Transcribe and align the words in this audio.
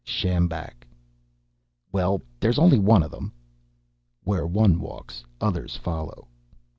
"Sjambak." 0.03 0.87
"Well, 1.91 2.23
there's 2.39 2.57
only 2.57 2.79
one 2.79 3.03
of 3.03 3.11
them." 3.11 3.31
"Where 4.23 4.47
one 4.47 4.79
walks, 4.79 5.23
others 5.39 5.75
follow." 5.77 6.27